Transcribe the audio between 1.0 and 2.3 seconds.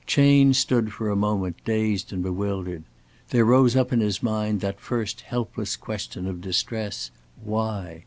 a moment dazed and